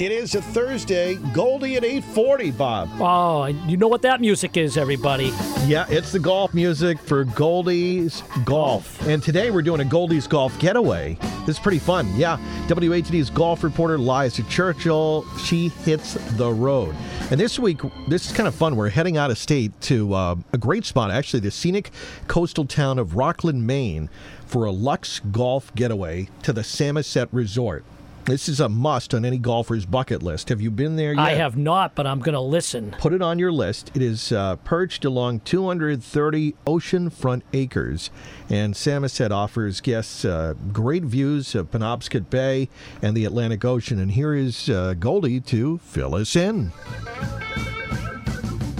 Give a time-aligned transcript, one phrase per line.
[0.00, 1.16] It is a Thursday.
[1.34, 2.88] Goldie at 840, Bob.
[2.98, 5.26] Oh, you know what that music is, everybody.
[5.66, 9.06] Yeah, it's the golf music for Goldie's Golf.
[9.06, 11.18] And today we're doing a Goldie's Golf getaway.
[11.44, 12.10] This is pretty fun.
[12.16, 16.94] Yeah, WATD's golf reporter Liza Churchill, she hits the road.
[17.30, 18.76] And this week, this is kind of fun.
[18.76, 21.90] We're heading out of state to uh, a great spot, actually, the scenic
[22.26, 24.08] coastal town of Rockland, Maine,
[24.46, 27.84] for a luxe golf getaway to the Samoset Resort.
[28.30, 30.50] This is a must on any golfer's bucket list.
[30.50, 31.18] Have you been there yet?
[31.18, 32.94] I have not, but I'm going to listen.
[32.96, 33.90] Put it on your list.
[33.92, 38.10] It is uh, perched along 230 oceanfront acres,
[38.48, 42.68] and Samoset offers guests uh, great views of Penobscot Bay
[43.02, 43.98] and the Atlantic Ocean.
[43.98, 46.70] And here is uh, Goldie to fill us in.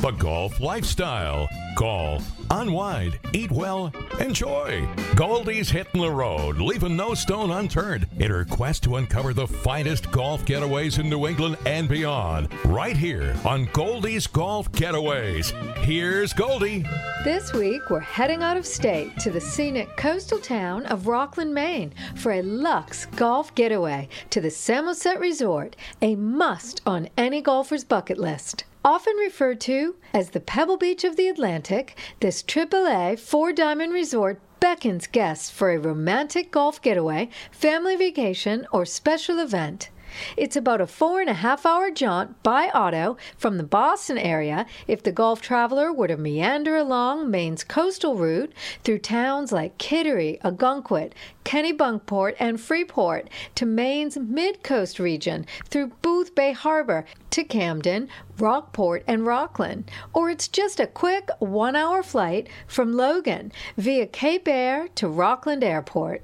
[0.00, 1.46] The golf lifestyle.
[1.76, 2.26] Golf.
[2.50, 4.88] Unwind, eat well, enjoy.
[5.14, 10.10] Goldie's hitting the road, leaving no stone unturned in her quest to uncover the finest
[10.10, 12.48] golf getaways in New England and beyond.
[12.64, 15.50] Right here on Goldie's Golf Getaways.
[15.84, 16.86] Here's Goldie.
[17.22, 21.92] This week, we're heading out of state to the scenic coastal town of Rockland, Maine
[22.16, 28.16] for a luxe golf getaway to the Samoset Resort, a must on any golfer's bucket
[28.16, 28.64] list.
[28.84, 34.40] Often referred to as the Pebble Beach of the Atlantic, this AAA four diamond resort
[34.58, 39.90] beckons guests for a romantic golf getaway, family vacation, or special event.
[40.36, 44.66] It's about a four and a half hour jaunt by auto from the Boston area
[44.86, 48.52] if the golf traveler were to meander along Maine's coastal route
[48.84, 51.12] through towns like Kittery, Ogunquit,
[51.44, 59.26] Kennebunkport, and Freeport to Maine's mid coast region through Boothbay Harbor to Camden, Rockport, and
[59.26, 59.90] Rockland.
[60.12, 65.64] Or it's just a quick one hour flight from Logan via Cape Air to Rockland
[65.64, 66.22] Airport.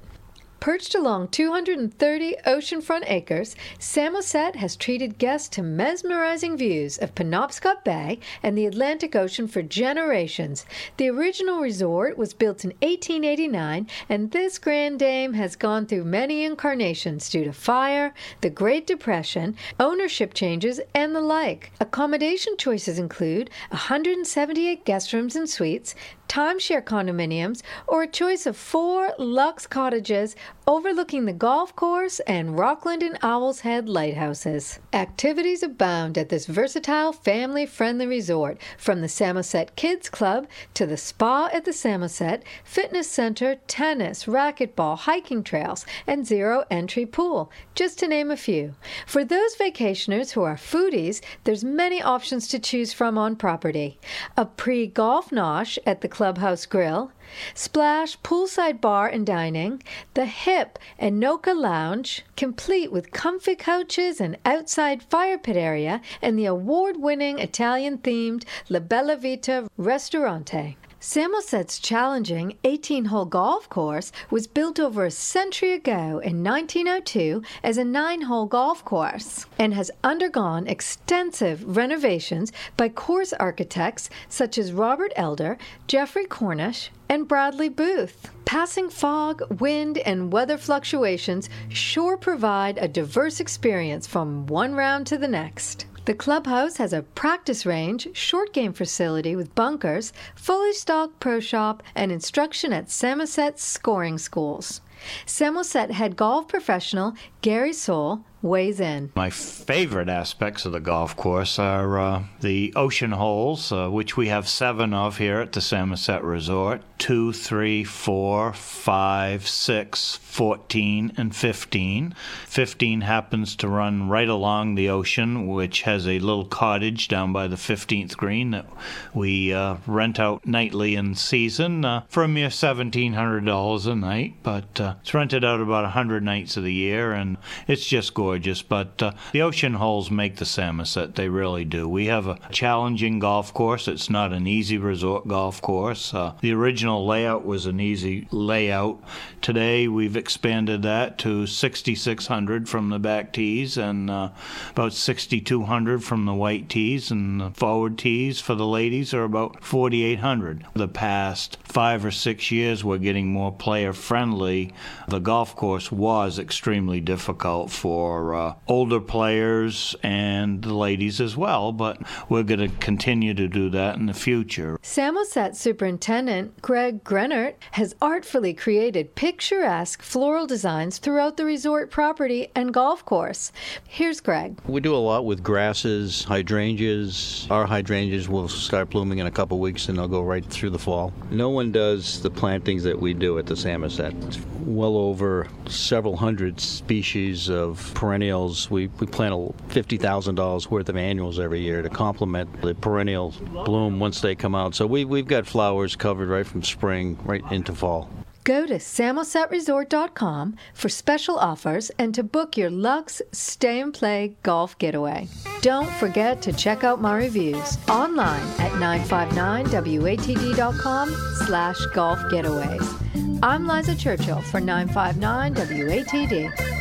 [0.59, 8.19] Perched along 230 oceanfront acres, Samoset has treated guests to mesmerizing views of Penobscot Bay
[8.41, 10.65] and the Atlantic Ocean for generations.
[10.97, 16.43] The original resort was built in 1889, and this grand dame has gone through many
[16.43, 21.71] incarnations due to fire, the Great Depression, ownership changes, and the like.
[21.79, 25.93] Accommodation choices include 178 guest rooms and suites,
[26.27, 30.35] timeshare condominiums, or a choice of four luxe cottages
[30.67, 34.79] overlooking the golf course and Rockland and Owl's Head lighthouses.
[34.91, 40.97] Activities abound at this versatile, family friendly resort, from the Samoset Kids Club to the
[40.97, 47.97] spa at the Samoset, fitness center, tennis, racquetball, hiking trails, and zero entry pool, just
[47.99, 48.75] to name a few.
[49.05, 53.99] For those vacationers who are foodies, there's many options to choose from on property.
[54.35, 57.11] A pre golf nosh at the Clubhouse Grill,
[57.53, 59.83] Splash poolside bar and dining,
[60.15, 66.47] the hip Enoteca Lounge, complete with comfy couches and outside fire pit area, and the
[66.47, 70.75] award winning Italian themed La Bella Vita Ristorante.
[70.99, 77.77] Samoset's challenging 18 hole golf course was built over a century ago in 1902 as
[77.77, 84.73] a nine hole golf course and has undergone extensive renovations by course architects such as
[84.73, 88.31] Robert Elder, Geoffrey Cornish, and Bradley Booth.
[88.47, 95.17] Passing fog, wind, and weather fluctuations sure provide a diverse experience from one round to
[95.17, 95.85] the next.
[96.05, 101.83] The clubhouse has a practice range, short game facility with bunkers, fully stocked pro shop,
[101.93, 104.79] and instruction at Samoset scoring schools.
[105.25, 109.11] Samoset head golf professional Gary Soule weighs in.
[109.15, 114.27] My favorite aspects of the golf course are uh, the ocean holes, uh, which we
[114.27, 121.35] have seven of here at the Samoset Resort two, three, four, five, six, 14, and
[121.35, 122.13] 15.
[122.45, 127.47] 15 happens to run right along the ocean, which has a little cottage down by
[127.47, 128.65] the 15th green that
[129.13, 134.79] we uh, rent out nightly in season uh, for a mere $1,700 a night, but
[134.79, 137.37] uh, it's rented out about 100 nights of the year, and
[137.67, 138.36] it's just gorgeous.
[138.61, 141.87] But uh, the ocean holes make the Samoset, they really do.
[141.87, 143.87] We have a challenging golf course.
[143.87, 146.13] It's not an easy resort golf course.
[146.13, 149.01] Uh, the original layout was an easy layout.
[149.41, 154.29] Today we've expanded that to 6,600 from the back tees and uh,
[154.71, 159.63] about 6,200 from the white tees, and the forward tees for the ladies are about
[159.63, 160.65] 4,800.
[160.73, 164.73] The past five or six years, we're getting more player friendly.
[165.07, 171.37] The golf course was extremely difficult for for uh, older players and the ladies as
[171.37, 171.71] well.
[171.71, 174.79] But we're going to continue to do that in the future.
[174.81, 182.73] Samoset Superintendent Greg Grenert has artfully created picturesque floral designs throughout the resort property and
[182.73, 183.51] golf course.
[183.87, 184.57] Here's Greg.
[184.65, 187.45] We do a lot with grasses, hydrangeas.
[187.51, 190.79] Our hydrangeas will start blooming in a couple weeks and they'll go right through the
[190.79, 191.13] fall.
[191.29, 194.15] No one does the plantings that we do at the Samoset.
[194.25, 198.71] It's well over several hundred species of perennials.
[198.71, 199.33] We, we plant
[199.67, 203.33] $50,000 worth of annuals every year to complement the perennial
[203.65, 204.75] bloom once they come out.
[204.75, 208.09] So we, we've got flowers covered right from spring right into fall.
[208.45, 214.77] Go to samosetresort.com for special offers and to book your Luxe Stay and Play golf
[214.77, 215.27] getaway.
[215.59, 221.09] Don't forget to check out my reviews online at 959watd.com
[221.45, 223.39] slash golf getaways.
[223.43, 226.76] I'm Liza Churchill for 959 WATD.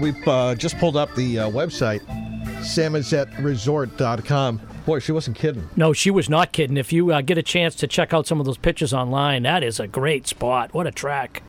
[0.00, 2.00] We've uh, just pulled up the uh, website,
[2.60, 4.60] samosetresort.com.
[4.86, 5.68] Boy, she wasn't kidding.
[5.76, 6.76] No, she was not kidding.
[6.76, 9.62] If you uh, get a chance to check out some of those pictures online, that
[9.62, 10.74] is a great spot.
[10.74, 11.42] What a track.